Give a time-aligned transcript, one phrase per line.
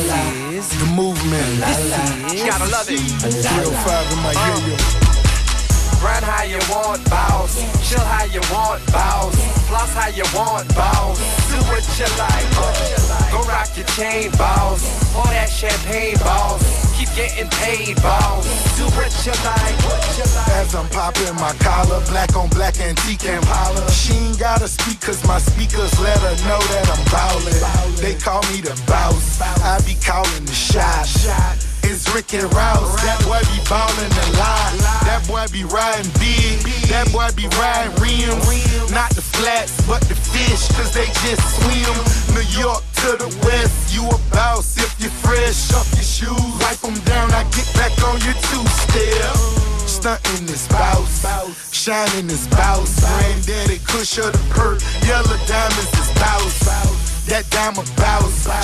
[0.00, 1.60] This is the movement.
[1.60, 2.44] This is.
[2.48, 3.00] Gotta love it.
[3.20, 4.76] 305 in my uh, yo-yo.
[6.00, 7.60] Run how you want, boss.
[7.86, 9.36] Chill how you want, boss.
[9.68, 11.20] Floss how you want, boss.
[11.52, 12.48] Do what you like.
[13.30, 14.80] Go rock your chain, boss.
[15.12, 16.89] Pour that champagne, boss.
[17.00, 18.44] Keep getting paid, boss.
[18.76, 19.72] Do what you like.
[20.60, 23.88] As I'm popping my collar, black on black antique holler.
[23.88, 27.96] She ain't gotta speak cause my speakers let her know that I'm ballin'.
[27.96, 29.40] They call me the boss.
[29.40, 31.69] I be calling the shot
[32.00, 32.94] is Rick and Rouse.
[33.02, 34.72] That boy be ballin' a lot.
[35.04, 36.60] That boy be riding big.
[36.88, 38.92] That boy be riding rims.
[38.92, 41.94] Not the flats, but the fish, cause they just swim.
[42.34, 45.72] New York to the west, you a boss if you fresh.
[45.72, 49.36] Off your shoes, wipe them down, I get back on your two-step.
[49.86, 53.00] Stuntin' this bouse, shining this bouse.
[53.00, 58.00] Granddaddy Kush of the perk, yellow diamonds is bouse that dime a.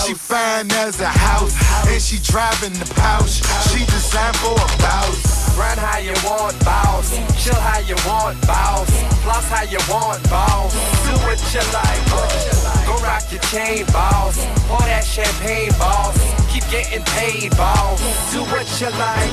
[0.02, 1.54] She fine as a house,
[1.86, 3.38] and she driving the pouch.
[3.70, 5.54] She designed for a bounce.
[5.54, 7.14] Run how you want, boss.
[7.38, 8.90] Chill how you want, boss.
[9.22, 10.74] Floss how you want, boss.
[11.06, 12.02] Do what you like.
[12.86, 14.36] Go rock your chain, boss.
[14.66, 16.18] Pour that champagne, boss.
[16.50, 18.02] Keep getting paid, boss.
[18.32, 19.30] Do what you like.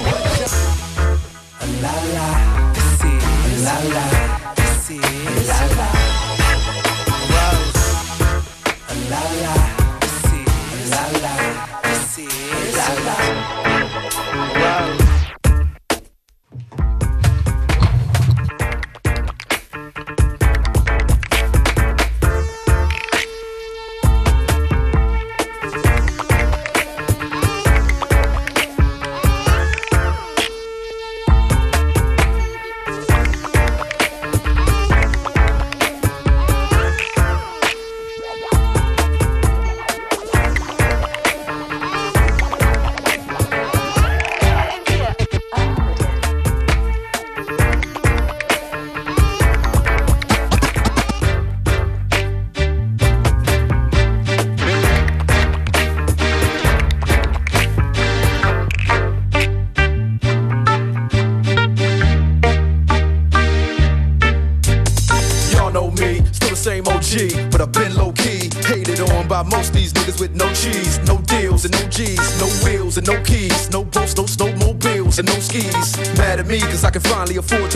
[1.81, 6.03] La la, this is la la, this is la la.
[9.14, 9.53] La la,
[10.89, 12.72] la la,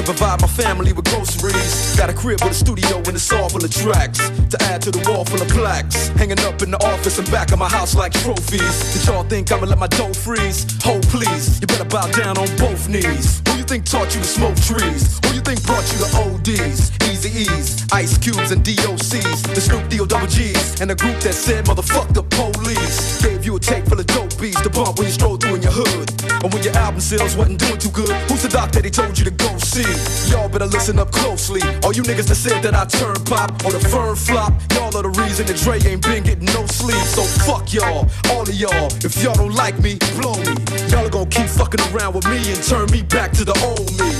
[0.07, 1.97] provide my family with groceries.
[1.97, 4.19] Got a crib with a studio and it's all full of tracks.
[4.51, 6.07] To add to the wall full of plaques.
[6.15, 8.93] Hanging up in the office and back of my house like trophies.
[8.93, 10.63] Did y'all think I'ma let my dough freeze?
[10.83, 13.41] Hold please, you better bow down on both knees.
[13.47, 15.19] Who you think taught you to smoke trees?
[15.25, 16.91] Who you think brought you to ODs?
[17.03, 19.53] Eazy-E's, Ice Cubes and DOCs.
[19.55, 20.79] The Snoop D-O double G's.
[20.79, 23.21] And the group that said motherfuck the police.
[23.21, 25.63] Gave you a tape full of dope beats to bump when you stroll through in
[25.63, 26.07] your hood.
[26.43, 28.15] And when your album sales wasn't doing too good,
[28.49, 29.87] the doc that he told you to go see?
[30.31, 31.61] Y'all better listen up closely.
[31.83, 35.03] All you niggas that said that I turn pop or the firm flop, y'all are
[35.03, 37.03] the reason that Dre ain't been getting no sleep.
[37.15, 38.87] So fuck y'all, all of y'all.
[39.03, 40.53] If y'all don't like me, blow me.
[40.89, 43.89] Y'all are gonna keep fucking around with me and turn me back to the old
[43.99, 44.11] me.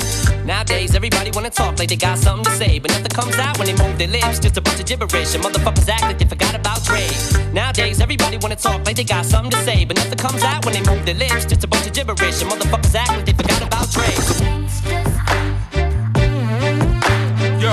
[0.47, 3.67] Nowadays, everybody wanna talk like they got something to say, but nothing comes out when
[3.67, 4.39] they move their lips.
[4.39, 7.03] Just a bunch of gibberish, and motherfuckers act like they forgot about Dre.
[7.51, 10.73] Nowadays, everybody wanna talk like they got something to say, but nothing comes out when
[10.73, 11.45] they move their lips.
[11.45, 14.16] Just a bunch of gibberish, and motherfuckers act like they forgot about Dre.
[17.59, 17.71] Yo.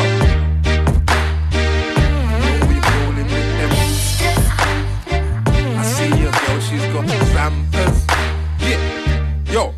[5.77, 8.07] I see your girl, she's got rampers.
[8.61, 9.53] Yeah.
[9.53, 9.75] Yo.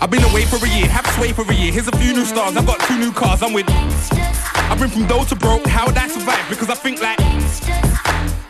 [0.00, 1.72] I've been away for a year, have sway for a year.
[1.72, 3.66] Here's a few new stars, I've got two new cars, I'm with.
[3.68, 6.48] I've been from dough to broke, how would I survive?
[6.48, 7.18] Because I think like,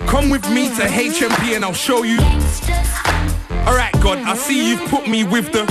[0.06, 2.18] come with me to HMP and I'll show you.
[3.66, 5.64] Alright, God, I see you've put me with the.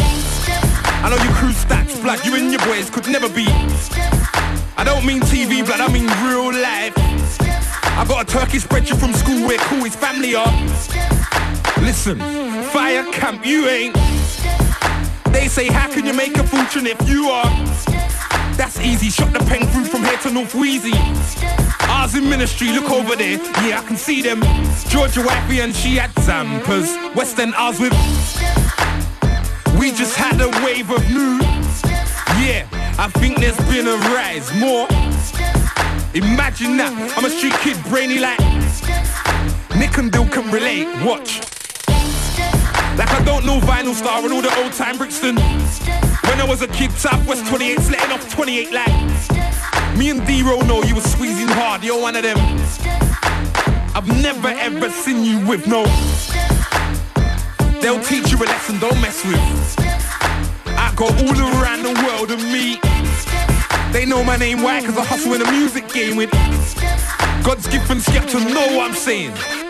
[1.01, 3.45] I know you crew stacks, black, you and your boys could never be.
[4.75, 6.93] I don't mean TV blood, I mean real life.
[7.97, 10.51] I got a turkey spread you from school where cool his family are.
[11.81, 12.19] Listen,
[12.71, 13.95] fire camp, you ain't.
[15.31, 17.49] They say, how can you make a fortune if you are?
[18.57, 20.93] That's easy, shot the pen through from here to North Wheezy.
[21.87, 24.41] Ours in ministry, look over there, yeah, I can see them.
[24.89, 27.15] Georgia Wifey and she had Zampers.
[27.15, 27.93] West End, ours with.
[29.79, 31.39] We just had a wave of new.
[32.43, 32.67] Yeah,
[32.99, 34.87] I think there's been a rise more.
[36.13, 38.39] Imagine that, I'm a street kid, brainy like.
[39.79, 41.39] Nick and Bill can relate, watch.
[42.97, 45.37] Like I don't know Vinyl Star and all the old time Brixton.
[45.37, 49.97] When I was a kid, Southwest 28's letting off 28 like.
[49.97, 52.37] Me and D-Ro know you were squeezing hard, you're one of them.
[53.95, 55.85] I've never ever seen you with no
[57.81, 59.75] They'll teach you a lesson, don't mess with.
[60.67, 62.81] I go all around the world and meet.
[63.93, 64.81] They know my name, why?
[64.85, 66.31] Cause I hustle in the music game with
[67.43, 69.68] God's gift and skep to know what I'm saying.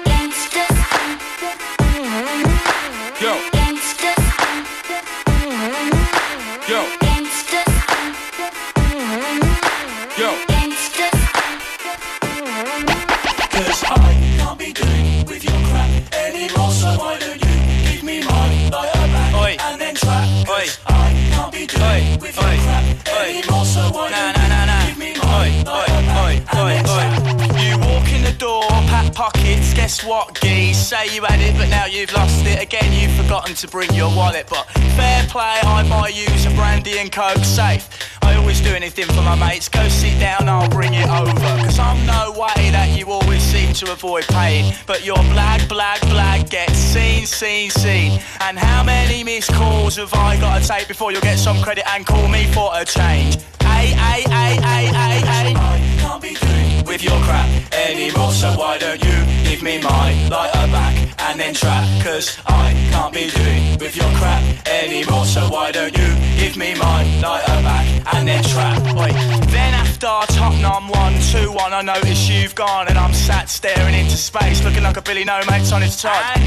[30.50, 32.60] Say you had it, but now you've lost it.
[32.60, 34.48] Again, you've forgotten to bring your wallet.
[34.50, 34.66] But
[34.98, 37.88] fair play, I buy you some brandy and coke safe.
[38.24, 39.69] I always do anything for my mates.
[39.69, 41.31] Go sit down, I'll bring it over.
[41.63, 44.74] Cause I'm no way that you always seem to avoid paying.
[44.88, 48.19] But your blag, blag, blag gets seen, seen, seen.
[48.42, 51.88] And how many missed calls have I got to take before you'll get some credit
[51.90, 53.38] and call me for a change?
[53.62, 55.54] Ay, ay, ay, ay, ay, ay.
[55.56, 56.59] I can't be doing
[56.89, 59.13] With your crap anymore, so why don't you
[59.47, 64.09] give me my lighter back and then trap, cause I can't be doing with your
[64.18, 66.07] crap anymore, so why don't you
[66.39, 68.81] give me my lighter back and then trap.
[68.97, 69.13] Wait,
[69.51, 74.18] then after Tottenham 1 2 1, I notice you've gone and I'm sat staring into
[74.18, 76.38] space, looking like a Billy No Mates on his top.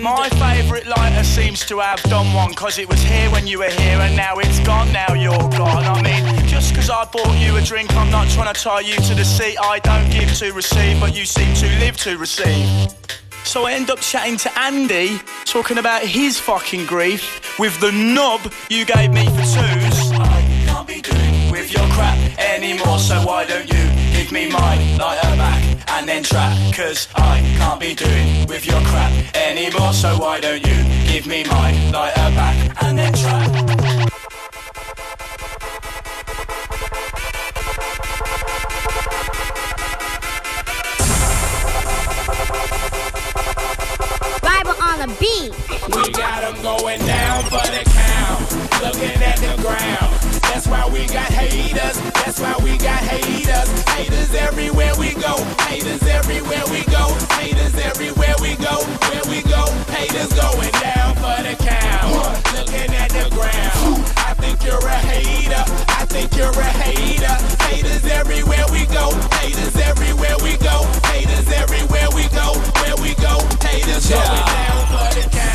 [0.00, 3.74] My favourite lighter seems to have done one, cause it was here when you were
[3.82, 5.82] here and now it's gone, now you're gone.
[5.82, 8.96] I mean, just cause I bought you a drink, I'm not trying to tie you
[8.96, 9.56] to the seat.
[9.60, 12.66] I don't give to receive, but you seem to live to receive.
[13.44, 18.52] So I end up chatting to Andy, talking about his fucking grief with the knob
[18.68, 20.10] you gave me for twos.
[20.12, 23.84] I can't be doing With your crap anymore, so why don't you
[24.16, 26.56] give me my light her back and then trap?
[26.74, 31.44] Cause I can't be doing with your crap anymore, so why don't you give me
[31.44, 34.07] my light her back and then trap?
[45.00, 45.52] On the beat.
[45.94, 50.14] We got 'em going down for the count, looking at the ground.
[50.42, 51.96] That's why we got haters.
[52.14, 53.68] That's why we got haters.
[53.90, 55.36] Haters everywhere we go.
[55.68, 57.14] Haters everywhere we go.
[57.38, 58.82] Haters everywhere we go.
[59.08, 64.04] Where we go, haters going down for the count, looking at the ground.
[64.16, 65.64] I think you're a hater.
[65.88, 67.36] I think you're a hater.
[67.68, 69.12] Haters everywhere we go.
[69.38, 70.86] Haters everywhere we go.
[71.12, 72.54] Haters everywhere we go.
[72.82, 73.38] Where we go,
[73.68, 74.68] haters count.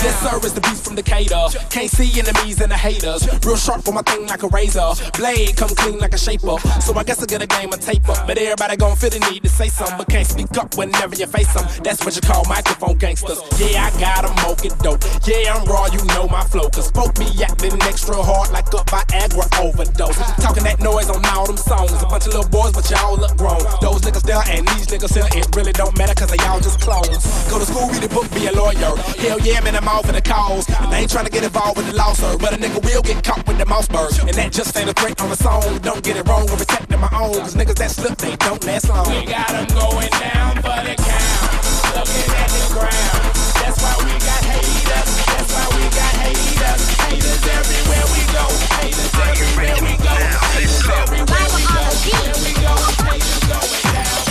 [0.03, 1.47] Yes, sir, it's the beast from Decatur.
[1.69, 3.23] Can't see enemies and the haters.
[3.45, 4.91] Real sharp for my thing like a razor.
[5.17, 6.59] Blade come clean like a shaper.
[6.81, 8.27] So I guess I get a game of tape up.
[8.27, 11.25] But everybody gon' feel the need to say something, but can't speak up whenever you
[11.27, 11.65] face them.
[11.83, 13.39] That's what you call microphone gangsters.
[13.57, 15.01] Yeah, I got got 'em smoking dope.
[15.25, 16.69] Yeah, I'm raw, you know my flow.
[16.69, 20.17] Cause folk be acting extra hard like a Viagra overdose.
[20.43, 21.91] Talking that noise on all them songs.
[22.03, 23.63] A bunch of little boys, but y'all look grown.
[23.81, 26.79] Those niggas there and these niggas here, it really don't matter cause they all just
[26.79, 27.23] clones.
[27.49, 28.95] Go to school, book, be a lawyer.
[29.19, 30.67] Hell yeah, I'm all for the cause.
[30.67, 32.37] And I ain't trying to get involved with the law, sir.
[32.37, 34.19] But a nigga will get caught with the Mossberg.
[34.27, 35.63] And that just ain't a threat on the song.
[35.79, 37.35] Don't get it wrong, I'm protecting my own.
[37.39, 39.07] Cause niggas that slip, they don't last long.
[39.09, 41.51] We got 'em going down for the count,
[41.95, 43.23] looking at the ground.
[43.61, 45.11] That's why we got haters.
[45.29, 46.81] That's why we got haters.
[47.07, 48.45] Haters everywhere we go.
[48.79, 50.15] Haters everywhere we go.
[50.55, 51.83] Haters everywhere we go.
[51.83, 52.19] the beat.
[52.23, 52.73] Where we go,
[53.05, 54.22] haters going down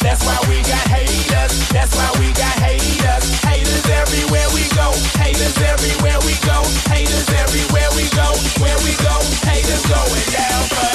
[0.00, 1.68] That's why we got haters.
[1.70, 3.24] That's why we got haters.
[3.42, 4.92] Haters everywhere we go.
[5.18, 6.62] Haters everywhere we go.
[6.86, 8.28] Haters everywhere we go.
[8.62, 9.14] Where we go,
[9.46, 10.87] haters going down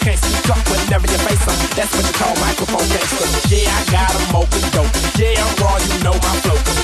[0.00, 1.56] can't speak up whenever you face them.
[1.76, 3.50] That's what you call microphone gangsters.
[3.50, 4.92] Yeah, I got 'em open dope.
[5.18, 6.77] Yeah, I'm raw, you know my flow.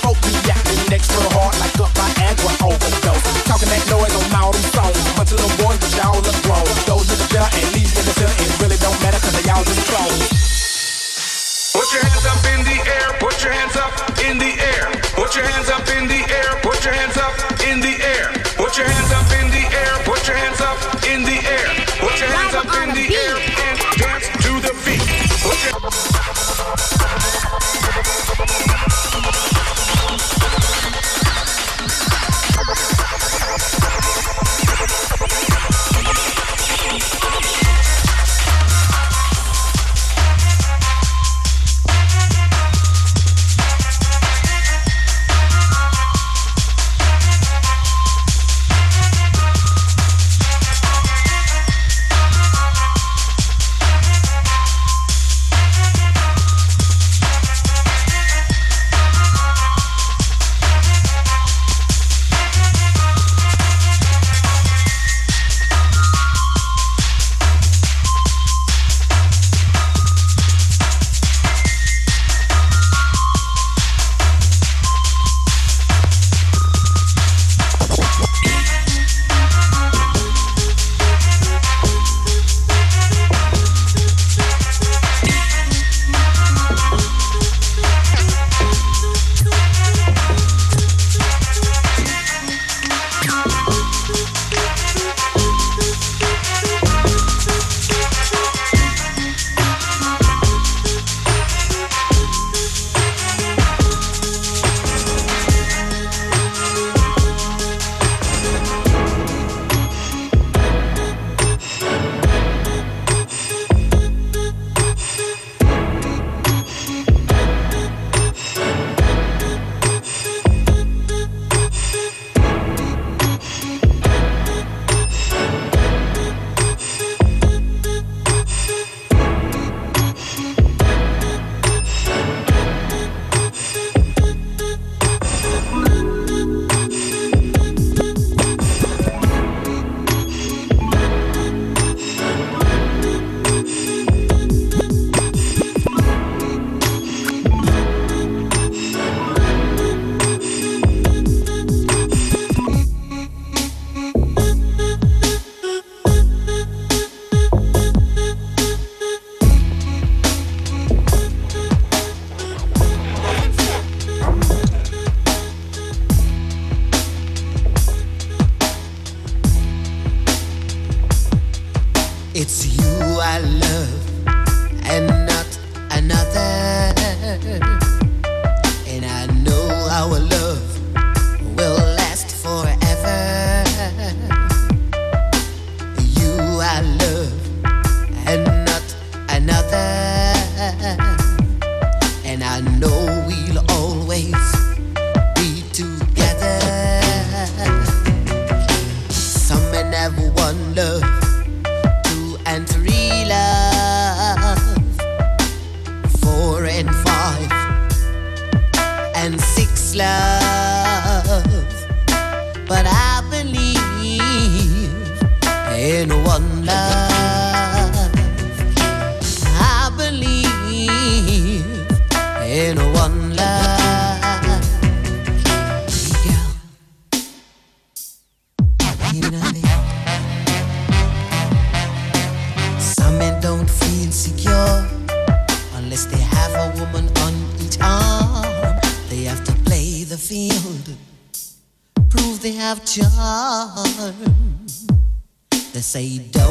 [245.94, 246.43] Say don't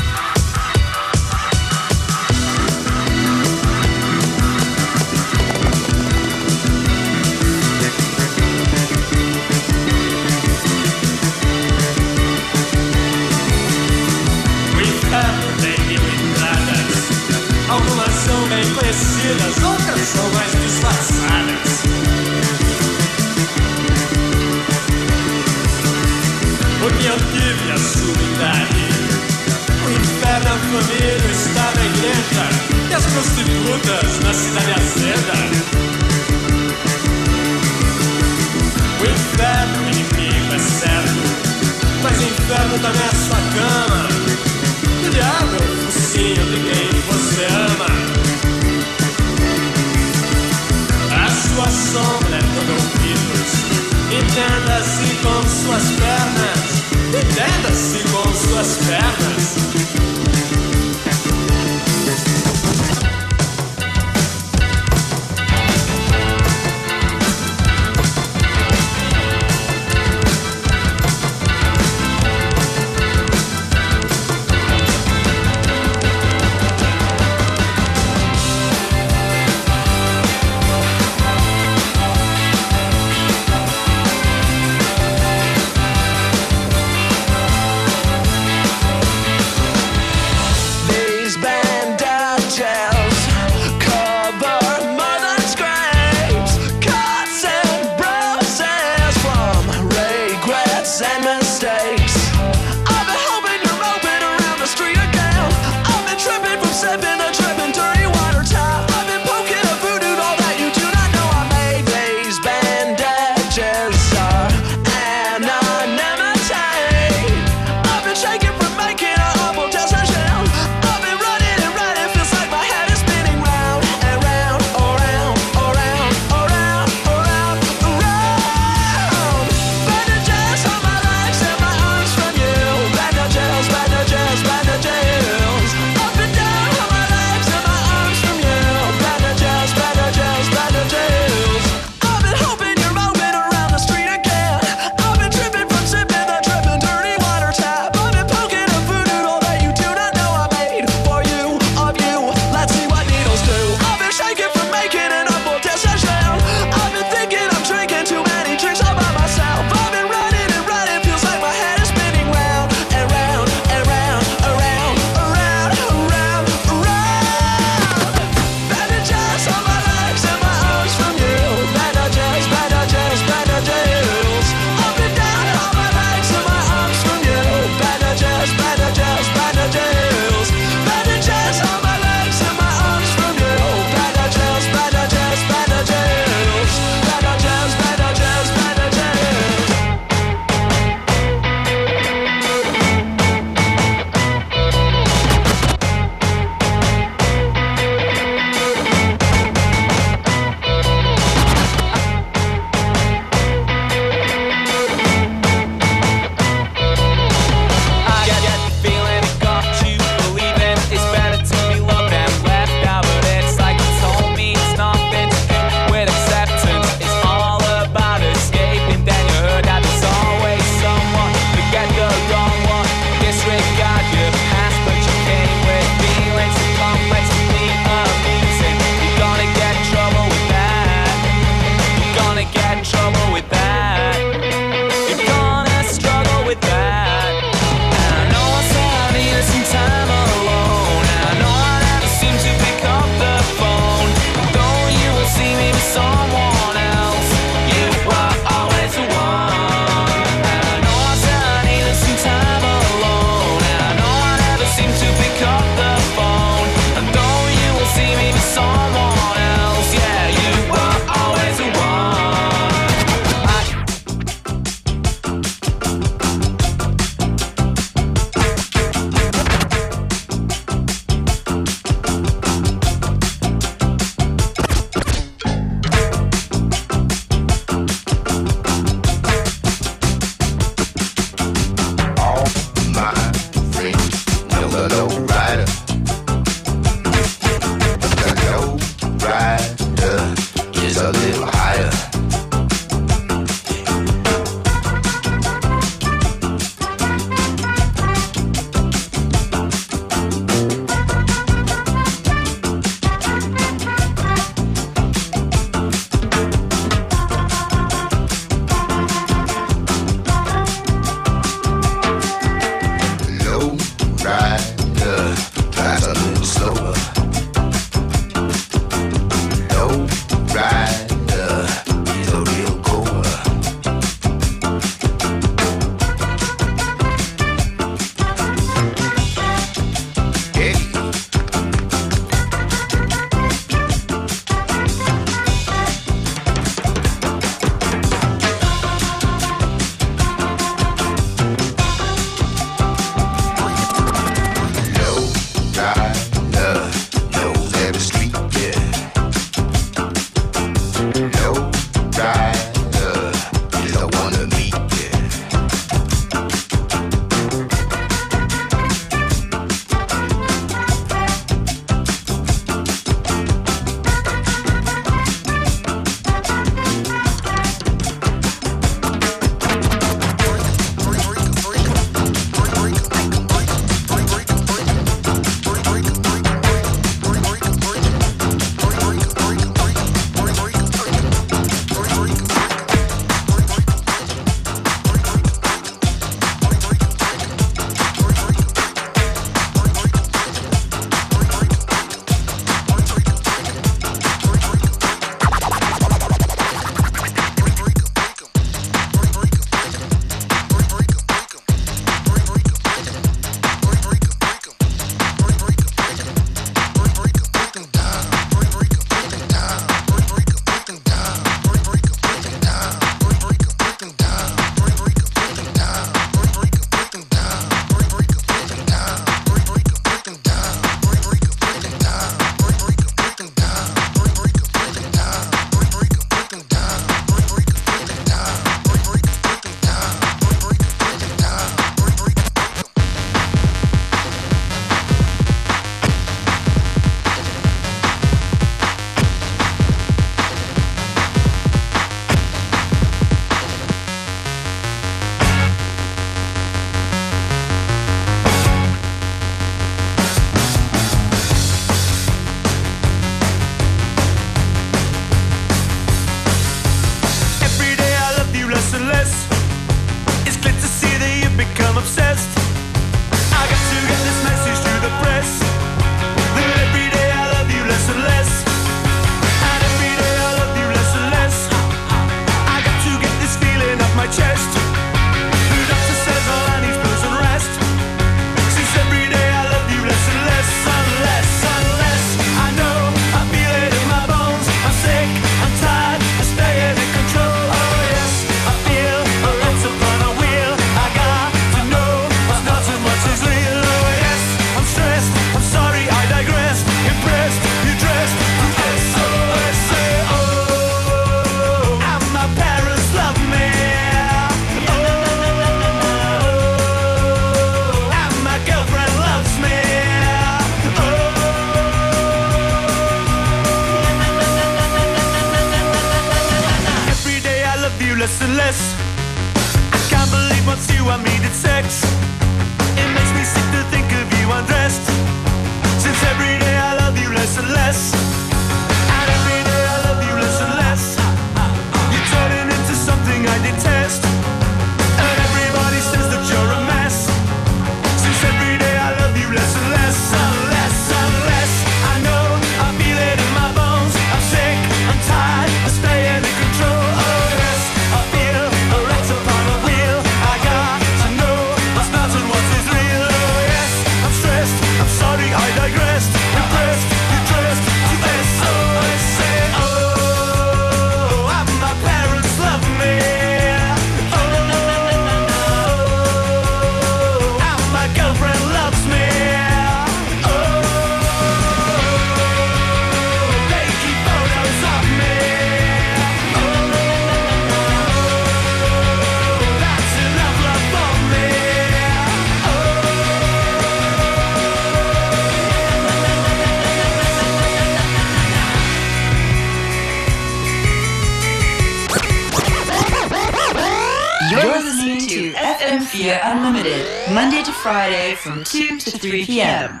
[598.42, 600.00] from 2 to 3 p.m.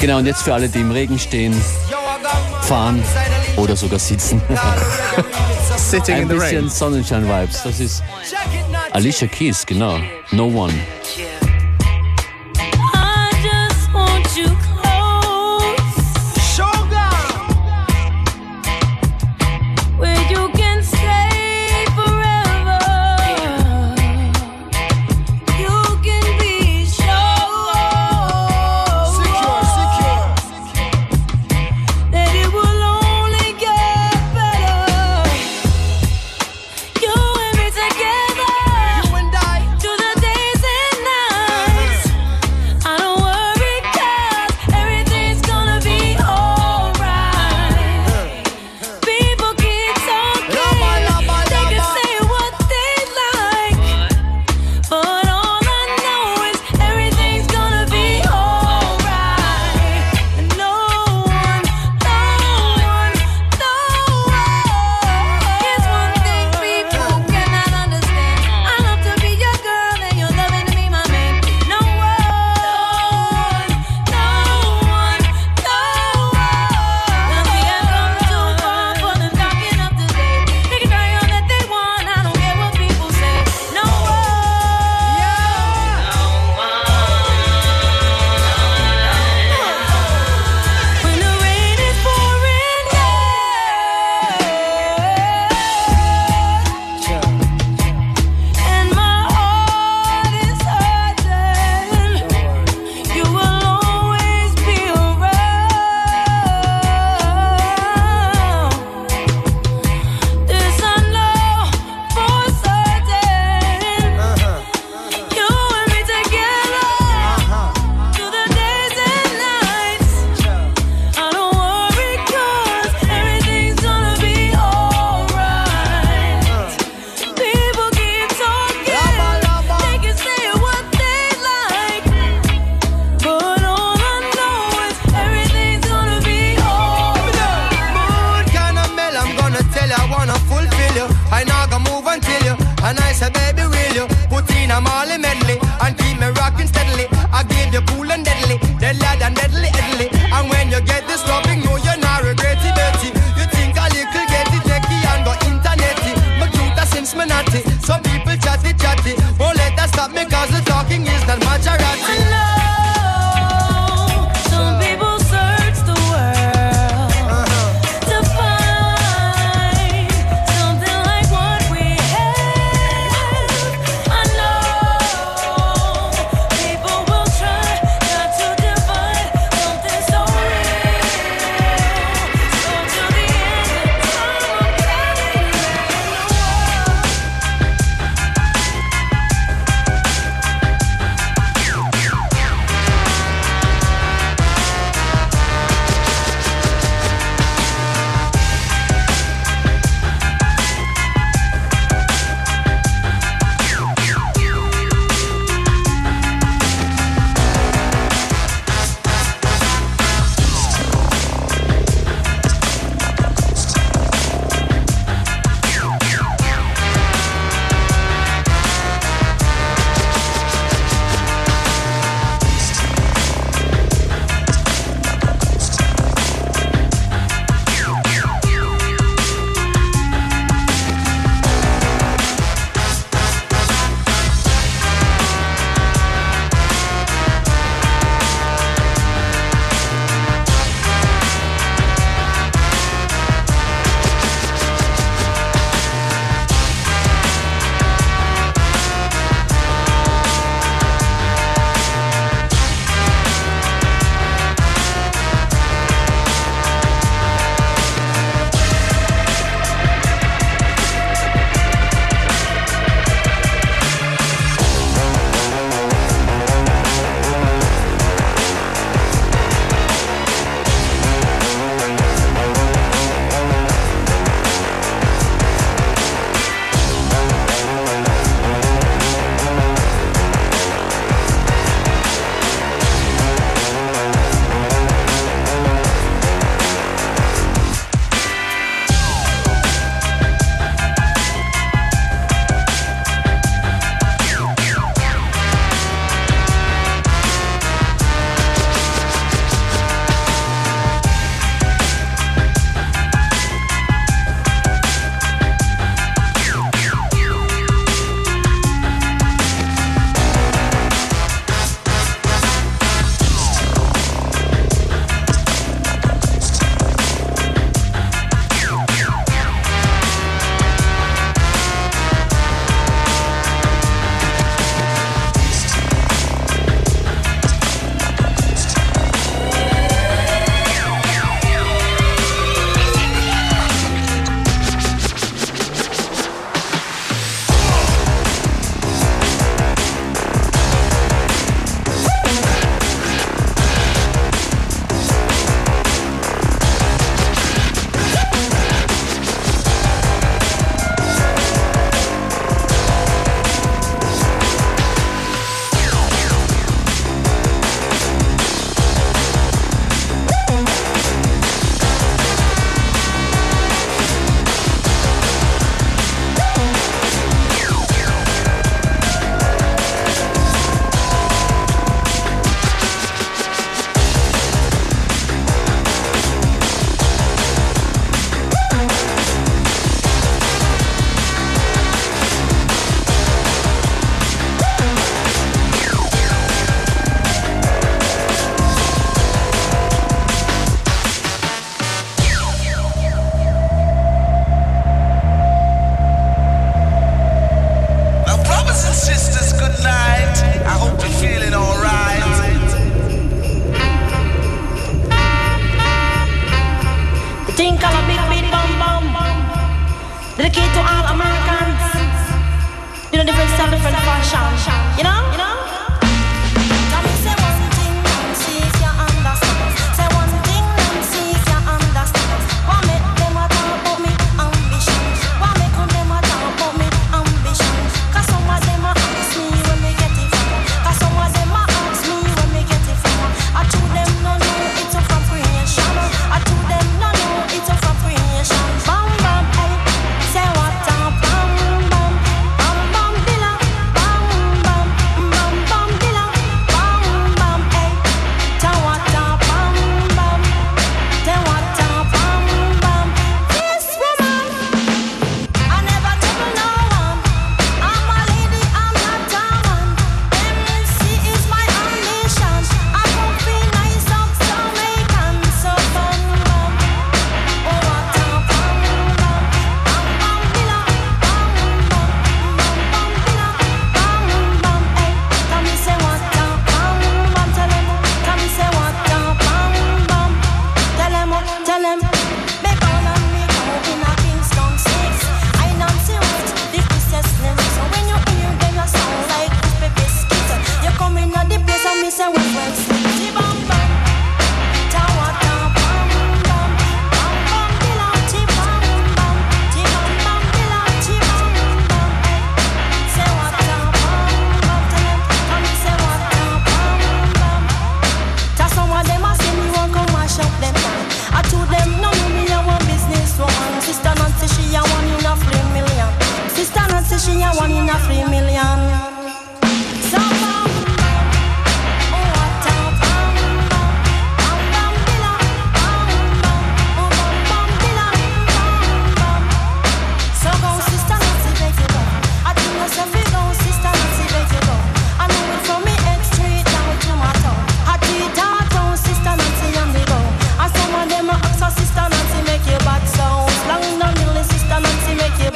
[0.00, 1.52] Genau, und jetzt für alle, die im Regen stehen,
[2.62, 3.02] fahren
[3.56, 4.40] oder sogar sitzen.
[5.76, 7.64] Sitting Ein bisschen Sonnenschein-Vibes.
[7.64, 8.04] Das ist
[8.92, 9.98] Alicia Keys, genau.
[10.30, 10.74] No One.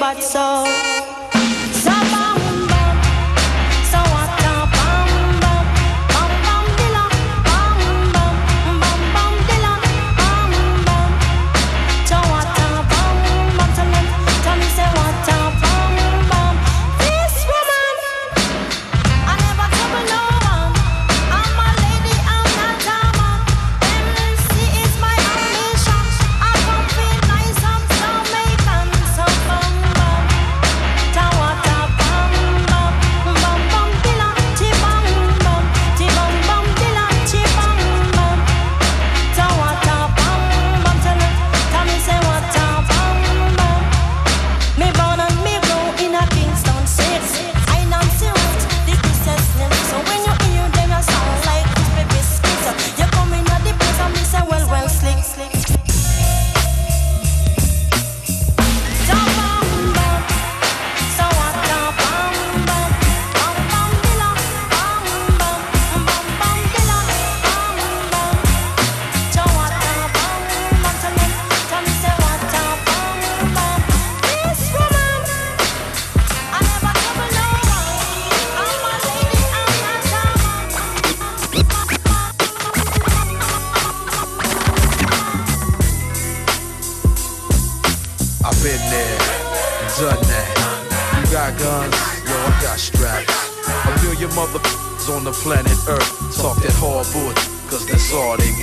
[0.02, 0.91] bad soul.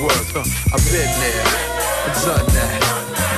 [0.09, 0.43] Huh.
[0.73, 1.45] I've been there,
[2.05, 2.81] I've done that.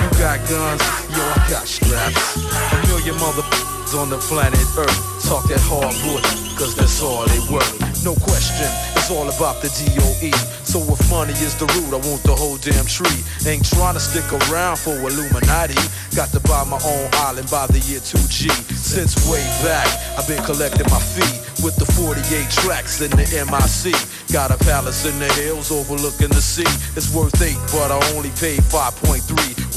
[0.01, 2.35] You got guns, yo, I got straps.
[2.39, 6.23] A million motherfuckers on the planet Earth talk that hardwood,
[6.57, 7.75] cause that's all they worth.
[8.03, 10.31] No question, it's all about the DOE.
[10.63, 13.19] So if money is the root, I want the whole damn tree.
[13.43, 15.75] Ain't trying to stick around for Illuminati.
[16.15, 18.47] Got to buy my own island by the year 2G.
[18.71, 23.93] Since way back, I've been collecting my fee with the 48 tracks in the MIC.
[24.31, 26.67] Got a palace in the hills overlooking the sea.
[26.95, 29.21] It's worth eight, but I only paid 5.3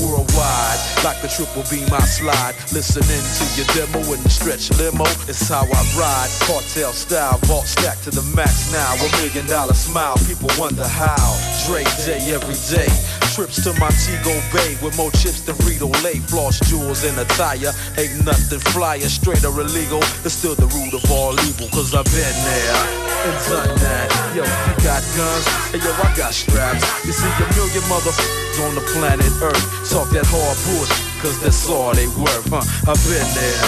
[0.01, 0.79] worldwide.
[1.03, 2.55] Like the triple beam, I slide.
[2.72, 5.07] Listening to your demo in the stretch limo.
[5.27, 6.31] It's how I ride.
[6.47, 8.95] Cartel style, vault stack to the max now.
[8.95, 11.27] A million dollar smile, people wonder how.
[11.66, 12.91] Dre day every day.
[13.35, 16.22] Trips to Montego Bay with more chips than Frito Lay.
[16.31, 17.75] Floss jewels in attire.
[17.99, 19.99] Ain't nothing flyer, straight or illegal.
[20.22, 22.76] It's still the root of all evil trouble, cause I've been there
[23.24, 24.08] and done that.
[24.34, 26.84] Yo, you got guns, and yo, I got straps.
[27.04, 31.68] You see a million motherfuckers on the planet Earth talk that hard bullshit, cause that's
[31.68, 32.64] all they worth, huh?
[32.88, 33.64] I've been there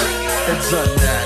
[0.51, 1.24] and done that.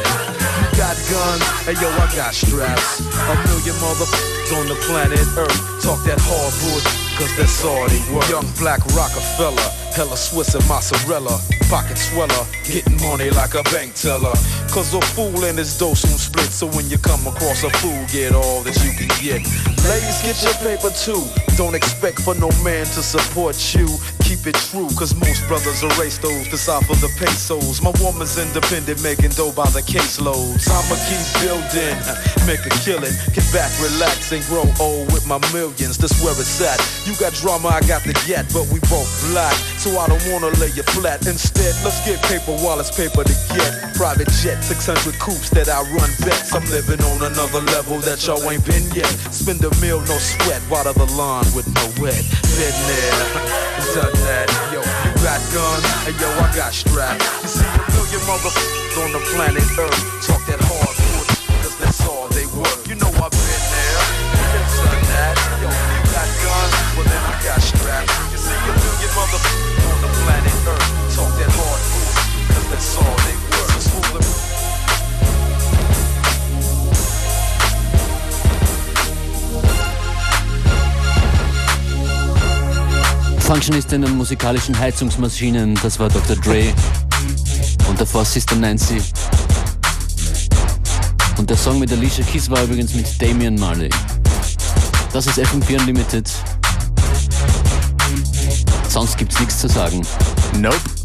[0.60, 3.00] You got guns, and yo, I got straps.
[3.00, 8.00] A million motherfuckers on the planet Earth talk that hard bullshit cause that's all they
[8.12, 8.28] worth.
[8.30, 11.38] Young black Rockefeller, hella Swiss and mozzarella.
[11.68, 14.32] Pocket sweller, getting money like a bank teller.
[14.72, 16.50] Cause a fool and his dough soon split.
[16.50, 19.44] So when you come across a fool, get all that you can get.
[19.84, 21.22] Ladies, get your paper too.
[21.56, 23.86] Don't expect for no man to support you.
[24.24, 26.56] Keep it true, cause most brothers erase those to
[26.86, 27.82] for the pesos.
[27.82, 30.70] My woman's independent, making dough by the caseloads.
[30.70, 31.98] I'ma keep building,
[32.46, 33.12] make a killing.
[33.34, 35.98] Get back, relax, and grow old with my millions.
[35.98, 36.78] That's where it's at.
[37.06, 39.54] You got drama, I got the jet, but we both black.
[39.80, 41.26] So I don't wanna lay you flat.
[41.26, 43.96] Instead, let's get paper while it's paper to get.
[43.96, 46.52] Private jet, 600 coops that I run bets.
[46.52, 49.10] I'm living on another level that y'all ain't been yet.
[49.32, 50.60] Spend a meal, no sweat.
[50.70, 52.20] Water the lawn with no wet.
[52.60, 53.18] Been there,
[53.96, 54.46] done that.
[54.70, 57.24] Yo, you got guns, and yo, I got straps.
[57.42, 60.96] You see a million motherfuckers on the planet Earth talk that hard
[61.62, 62.86] cause that's all they work.
[62.88, 64.00] You know I've been there,
[64.84, 65.34] done that.
[65.62, 65.99] Yo,
[66.42, 68.12] guns, well then I got straps.
[68.32, 72.96] You see a million motherfuckers on the planet Earth talk that hard bullshit, cause that's
[72.96, 73.68] all they work.
[73.70, 74.50] So school them.
[83.40, 86.36] Functionist in musikalischen Heizungsmaschinen, das war Dr.
[86.36, 86.72] Dre.
[87.88, 89.02] Und davor Sister Nancy.
[91.36, 93.90] Und der Song mit Alicia Keys war übrigens mit Damian Marley.
[95.12, 96.30] Das ist FM4 Unlimited.
[98.88, 100.06] Sonst gibt's nichts zu sagen.
[100.58, 100.99] Nope.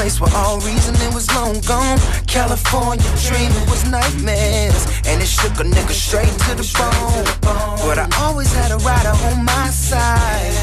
[0.00, 1.98] Place where all reasoning was long gone.
[2.26, 4.82] California dreaming was nightmares.
[5.04, 7.24] And it shook a nigga straight to the bone.
[7.84, 10.56] But I always had a rider on my side.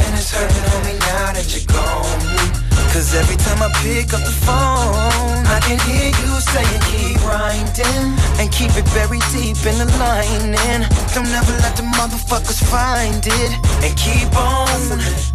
[0.00, 2.60] And it's hurting on me now that you're gone.
[2.92, 8.04] Cause every time I pick up the phone, I can hear you saying keep grinding
[8.40, 10.88] and keep it buried deep in the lining.
[11.12, 13.52] Don't ever let the motherfuckers find it
[13.84, 14.80] and keep on.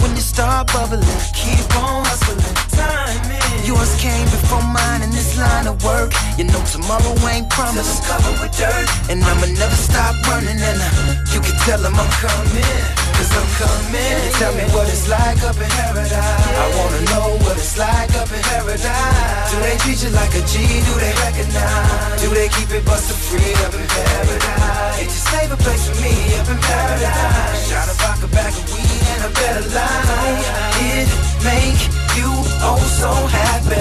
[0.02, 1.06] When you start bubbling,
[1.38, 2.64] keep on hustling.
[2.78, 3.66] Timing.
[3.66, 6.14] Yours came before mine in this line of work.
[6.38, 8.04] You know tomorrow ain't promised.
[8.04, 10.60] I'm covered with dirt, and I'ma never stop running.
[10.60, 13.06] And uh, you can tell them I'm coming.
[13.16, 14.20] Cause I'm coming.
[14.36, 16.12] Tell me what it's like up in paradise.
[16.12, 19.52] I wanna know what it's like up in paradise.
[19.52, 20.60] Do they treat you like a G?
[20.84, 22.22] Do they recognize?
[22.22, 25.00] Do they keep it busted free up in paradise?
[25.00, 27.72] It just save a place for me up in paradise.
[27.72, 30.44] Shot a vodka back of weed and a better life.
[30.84, 31.08] It
[31.48, 32.32] make you
[32.63, 33.76] oh so happy.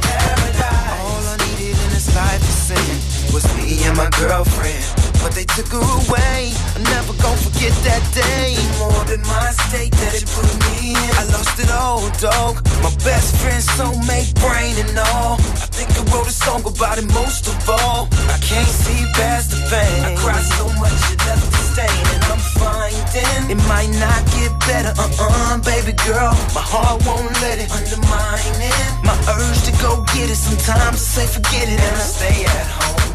[0.00, 1.00] Paradise.
[1.04, 5.05] All I needed in this life to sing was me and my girlfriend.
[5.26, 6.54] But they took her away.
[6.78, 8.54] I'm never gonna forget that day.
[8.78, 11.10] More than my state that it put me in.
[11.18, 12.62] I lost it all, dog.
[12.78, 15.34] My best friend, soulmate, brain and all.
[15.58, 18.06] I think I wrote a song about it most of all.
[18.30, 19.98] I can't see past the pain.
[20.06, 24.54] I cried so much it left a stain, and I'm finding it might not get
[24.62, 24.94] better.
[24.94, 28.78] Uh-uh, baby girl, my heart won't let it undermine it.
[29.02, 30.38] My urge to go get it.
[30.38, 33.05] Sometimes I say forget it and I stay at home.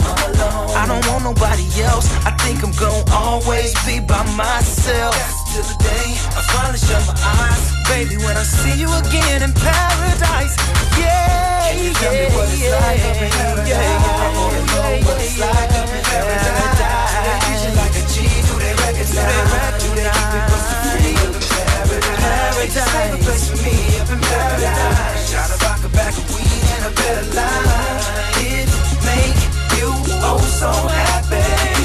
[0.76, 2.08] I don't want nobody else.
[2.26, 5.16] I think I'm gonna always be by myself.
[5.54, 8.18] Till the day I finally shut my eyes, baby.
[8.18, 10.56] When I see you again in paradise,
[10.98, 13.70] yeah, Can you tell me what it's yeah, like up in paradise?
[13.70, 17.12] yeah, I wanna know what it's like up in paradise.
[17.12, 18.16] Do they treat you like a G?
[18.48, 19.84] Do they recognize?
[19.84, 22.56] Do they keep it busted free up in paradise?
[22.58, 25.30] They just save a place for me up in paradise.
[25.30, 28.40] Shot a back of weed and a better life.
[28.40, 28.70] It
[29.04, 29.40] make
[29.82, 31.81] you oh so happy.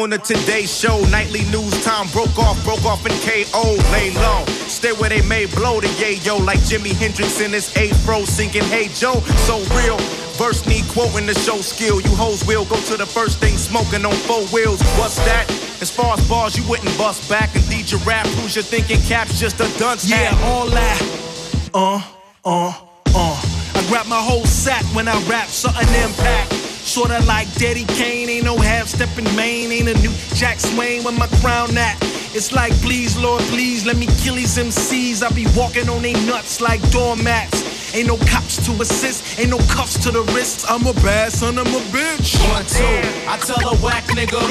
[0.00, 4.44] On the Today Show, nightly news time broke off, broke off in KO, lay low.
[4.66, 8.88] Stay where they may blow the yayo, like Jimi Hendrix in his afro, singing Hey
[8.88, 9.98] Joe, so real.
[10.40, 12.00] Verse need quoting the show skill.
[12.00, 14.80] You hoes will go to the first thing smoking on four wheels.
[14.96, 15.50] What's that?
[15.82, 17.54] As far as bars, you wouldn't bust back.
[17.54, 20.42] Indeed, your rap, who's your thinking caps just a dunce Yeah, act.
[20.42, 21.70] all that.
[21.74, 22.00] Uh,
[22.44, 22.72] uh,
[23.14, 23.42] uh.
[23.74, 26.59] I grab my whole sack when I rap, something impact.
[26.90, 31.16] Sorta like Daddy Kane, ain't no half stepping Maine, ain't a new Jack Swain with
[31.16, 31.96] my crown at.
[32.34, 35.22] It's like, please, Lord, please, let me kill these MCs.
[35.22, 37.94] I be walking on they nuts like doormats.
[37.94, 40.68] Ain't no cops to assist, ain't no cuffs to the wrists.
[40.68, 42.34] I'm a bad son, I'm a bitch.
[42.50, 42.82] One, two.
[43.30, 44.42] I tell a whack nigga.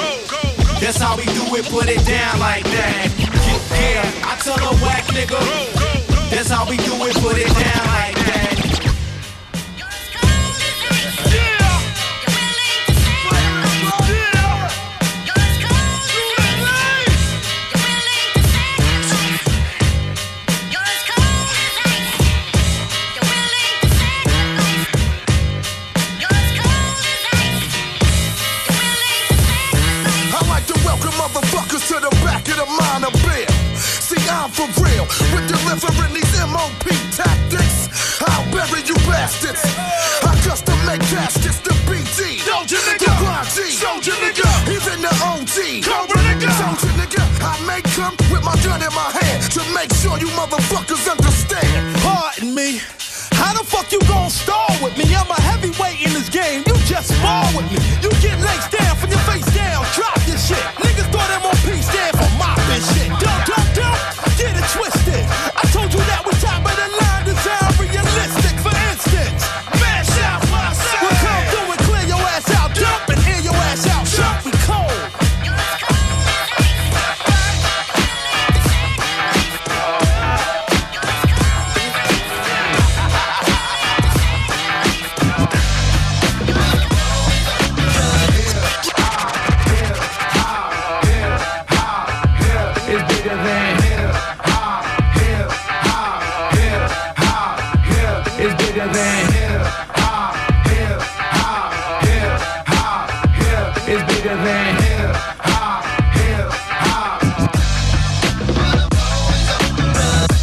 [0.79, 3.11] That's how we do it, put it down like that.
[3.75, 5.39] Yeah, I tell a whack nigga.
[6.31, 8.18] That's how we do it, put it down like
[34.60, 37.88] for real with delivering these MOP tactics.
[38.20, 39.64] I'll bury you bastards.
[40.20, 42.43] I custom make caskets to BT.
[42.43, 43.07] Soldier nigga.
[43.07, 43.57] The YG.
[43.80, 44.49] Soldier nigga.
[44.68, 45.84] Even the OG.
[45.88, 46.51] Cobra nigga.
[46.60, 47.24] Soldier nigga.
[47.39, 51.95] I may come with my gun in my hand to make sure you motherfuckers understand.
[52.03, 52.82] Pardon me.
[53.39, 55.05] How the fuck you gon' stall with me?
[55.16, 56.64] I'm a heavyweight in this game.
[56.68, 57.80] You just spar with me.
[58.03, 58.12] You
[98.80, 99.39] bigger than
[103.91, 104.75] It's bigger than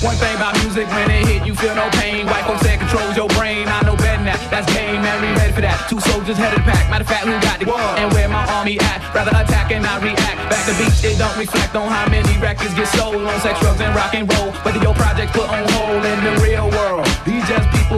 [0.03, 2.27] One thing about music, when it hit, you feel no pain.
[2.27, 3.67] White folks it controls your brain.
[3.69, 4.39] I know better than that.
[4.51, 5.23] That's game, man.
[5.23, 5.89] We ready for that.
[5.89, 6.91] Two soldiers headed the pack.
[6.91, 9.01] Matter of fact, who got the war and where my army at?
[9.15, 10.37] Rather attack and not react.
[10.51, 13.81] Back to beach, it don't reflect on how many records get sold on sex, drugs,
[13.81, 14.53] and rock and roll.
[14.63, 17.06] Whether your projects put on hold in the real world.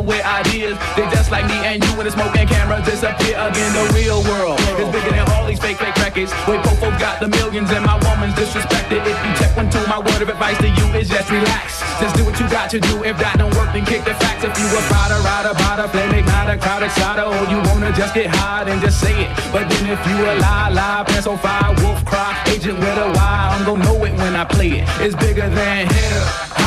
[0.08, 0.72] With ideas.
[0.96, 3.70] They just like me and you when the smoke and cameras disappear again.
[3.76, 6.32] The real world is bigger than all these fake, fake records.
[6.48, 9.04] Wait, folks got the millions and my woman's disrespected.
[9.04, 11.84] If you check one, two, my word of advice to you is just relax.
[12.00, 13.04] Just do what you got to do.
[13.04, 14.48] If that don't work, then kick the facts.
[14.48, 18.32] If you a rider, rider, rider, flame igniter, crowd excited, or you wanna just get
[18.32, 19.30] high, then just say it.
[19.52, 23.12] But then if you a lie, lie, pants on fire, wolf cry, agent with a
[23.12, 24.88] Y, I'm gonna know it when I play it.
[25.04, 26.57] It's bigger than hip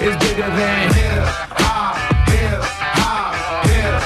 [0.00, 1.24] It's bigger than hip
[1.58, 1.96] hop,
[2.30, 3.34] hip hop,
[3.66, 3.98] hip.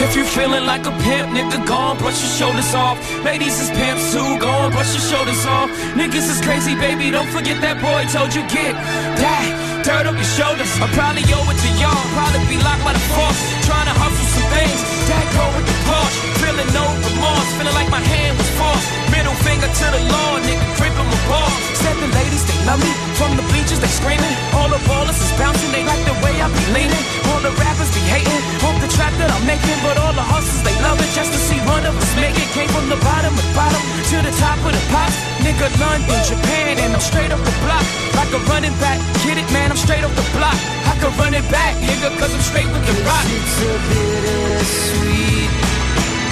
[0.00, 2.96] If you feeling like a pimp, nigga, go on, brush your shoulders off.
[3.22, 5.68] Ladies is pimps too, go on, brush your shoulders off.
[5.92, 8.72] Niggas is crazy, baby, don't forget that boy told you get
[9.20, 9.69] that.
[9.80, 10.68] Dirt up your shoulders.
[10.76, 12.04] I probably owe it to y'all.
[12.12, 13.40] Probably be locked by the force.
[13.64, 14.80] Trying to hustle some things.
[15.08, 16.20] That go with the Porsche.
[16.44, 17.48] Feeling no remorse.
[17.56, 18.88] Feeling like my hand was forced.
[19.08, 21.48] Middle finger to the law, nigga, creeping my.
[21.80, 22.92] Said the ladies, they love me.
[23.16, 24.34] From the bleachers, they screaming.
[24.52, 25.72] All the ballers is bouncing.
[25.72, 27.04] They like the way I be leaning.
[27.32, 28.40] All the rappers be hating.
[28.60, 29.80] Hope the track that I'm making.
[29.80, 31.08] But all the hustlers, they love it.
[31.16, 32.48] Just to see one of us make it.
[32.52, 33.80] Came from the bottom of bottom
[34.12, 35.16] to the top of the pops.
[35.40, 38.09] Nigga, London, Japan, and I'm straight up the block.
[38.30, 39.02] Like a running back.
[39.26, 40.54] Get it, man, I'm straight up the block.
[40.86, 43.26] I can run it back, nigga, cause I'm straight with the rock.
[43.26, 45.50] It's a bittersweet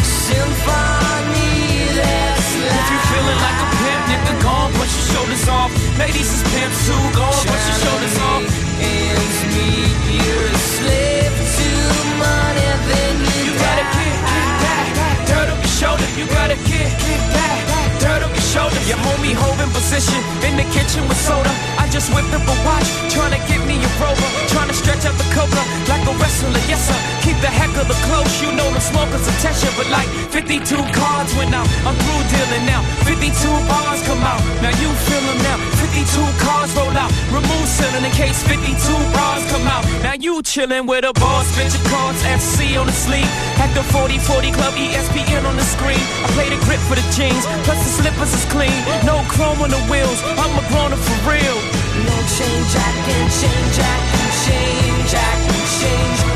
[0.07, 5.75] symphony that's If you feeling like a pimp, nigga, go on, put your shoulders off.
[5.99, 8.47] Ladies is pimps too, go on, put your shoulders off.
[8.79, 10.23] ends meet.
[10.23, 11.71] You're a slave to
[12.15, 12.63] money,
[12.95, 14.87] then you, You gotta get, get back,
[15.27, 16.07] dirt up your shoulder.
[16.15, 17.59] You gotta get, get back,
[17.99, 18.79] dirt up your shoulder.
[18.87, 21.51] Your homie holding position in the kitchen with soda.
[21.89, 25.09] I just whipped up a watch, trying to get me a rover, trying to stretch
[25.09, 26.53] out the cobra like a wrestler.
[26.69, 27.01] Yes, sir.
[27.25, 28.29] Keep the heck of the close.
[28.45, 31.65] You know the smokers some tension, but like 52 cards went out.
[31.89, 32.85] I'm through dealing now.
[33.09, 33.33] 52
[33.65, 34.45] bars come out.
[34.61, 35.57] Now you feel them now.
[35.81, 36.05] 52
[36.45, 37.09] cards roll out.
[37.33, 38.69] Remove ceiling in case 52
[39.17, 39.89] bars come out.
[40.05, 41.49] Now you chilling with a boss.
[41.57, 43.33] bitch of cards, FC on the sleeve.
[43.65, 46.05] At the 4040 club, ESPN on the screen.
[46.21, 48.77] I play the grip for the jeans, plus the slippers is clean.
[49.09, 50.21] No chrome on the wheels.
[50.37, 51.88] I'm a grown for real.
[52.07, 56.28] No chain jack and chain jack and chain jack and chain